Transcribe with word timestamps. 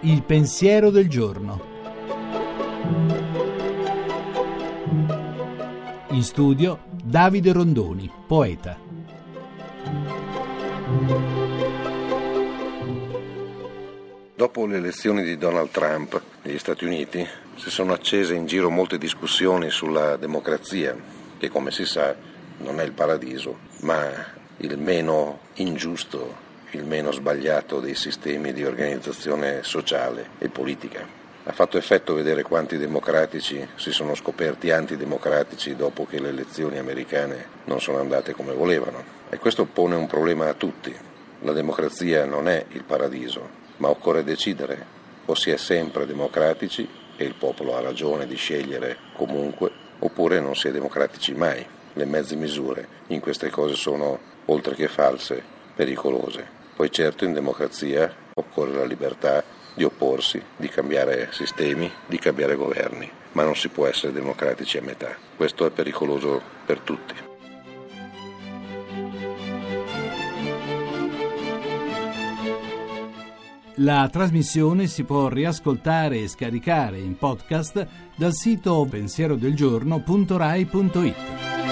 Il 0.00 0.22
pensiero 0.22 0.90
del 0.90 1.08
giorno. 1.08 1.72
In 6.10 6.22
studio 6.22 6.80
Davide 7.02 7.52
Rondoni, 7.52 8.10
poeta. 8.26 8.78
Dopo 14.34 14.66
le 14.66 14.76
elezioni 14.76 15.22
di 15.22 15.36
Donald 15.36 15.70
Trump 15.70 16.20
negli 16.42 16.58
Stati 16.58 16.84
Uniti 16.84 17.26
si 17.56 17.70
sono 17.70 17.92
accese 17.92 18.34
in 18.34 18.46
giro 18.46 18.70
molte 18.70 18.98
discussioni 18.98 19.70
sulla 19.70 20.16
democrazia, 20.16 20.96
che 21.38 21.48
come 21.48 21.70
si 21.70 21.84
sa 21.84 22.14
non 22.58 22.80
è 22.80 22.84
il 22.84 22.92
paradiso, 22.92 23.58
ma 23.80 24.42
il 24.58 24.78
meno 24.78 25.40
ingiusto 25.54 26.44
il 26.74 26.84
meno 26.84 27.12
sbagliato 27.12 27.80
dei 27.80 27.94
sistemi 27.94 28.52
di 28.52 28.64
organizzazione 28.64 29.62
sociale 29.62 30.30
e 30.38 30.48
politica. 30.48 31.06
Ha 31.44 31.52
fatto 31.52 31.76
effetto 31.76 32.14
vedere 32.14 32.42
quanti 32.42 32.76
democratici 32.76 33.66
si 33.76 33.92
sono 33.92 34.14
scoperti 34.14 34.70
antidemocratici 34.70 35.76
dopo 35.76 36.06
che 36.06 36.20
le 36.20 36.30
elezioni 36.30 36.78
americane 36.78 37.46
non 37.64 37.80
sono 37.80 37.98
andate 37.98 38.32
come 38.32 38.54
volevano. 38.54 39.04
E 39.28 39.38
questo 39.38 39.66
pone 39.66 39.94
un 39.94 40.06
problema 40.06 40.48
a 40.48 40.54
tutti. 40.54 40.94
La 41.40 41.52
democrazia 41.52 42.24
non 42.24 42.48
è 42.48 42.64
il 42.70 42.82
paradiso, 42.82 43.48
ma 43.76 43.88
occorre 43.88 44.24
decidere 44.24 45.02
o 45.26 45.34
si 45.34 45.50
è 45.50 45.56
sempre 45.56 46.06
democratici 46.06 46.88
e 47.16 47.24
il 47.24 47.34
popolo 47.34 47.76
ha 47.76 47.80
ragione 47.80 48.26
di 48.26 48.36
scegliere 48.36 48.96
comunque, 49.14 49.70
oppure 50.00 50.40
non 50.40 50.56
si 50.56 50.68
è 50.68 50.72
democratici 50.72 51.34
mai. 51.34 51.64
Le 51.94 52.04
mezze 52.04 52.36
misure 52.36 52.86
in 53.08 53.20
queste 53.20 53.50
cose 53.50 53.74
sono, 53.74 54.18
oltre 54.46 54.74
che 54.74 54.88
false, 54.88 55.42
pericolose. 55.74 56.46
Poi 56.76 56.90
certo 56.90 57.24
in 57.24 57.32
democrazia 57.32 58.12
occorre 58.34 58.78
la 58.78 58.84
libertà 58.84 59.42
di 59.74 59.84
opporsi, 59.84 60.42
di 60.56 60.68
cambiare 60.68 61.28
sistemi, 61.32 61.90
di 62.06 62.18
cambiare 62.18 62.54
governi, 62.54 63.10
ma 63.32 63.44
non 63.44 63.56
si 63.56 63.68
può 63.68 63.86
essere 63.86 64.12
democratici 64.12 64.78
a 64.78 64.82
metà. 64.82 65.16
Questo 65.36 65.66
è 65.66 65.70
pericoloso 65.70 66.40
per 66.64 66.78
tutti. 66.80 67.32
La 73.78 74.08
trasmissione 74.08 74.86
si 74.86 75.02
può 75.02 75.26
riascoltare 75.26 76.20
e 76.20 76.28
scaricare 76.28 76.98
in 76.98 77.18
podcast 77.18 77.84
dal 78.16 78.32
sito 78.32 78.86
pensierodelgiorno.rai.it. 78.88 81.63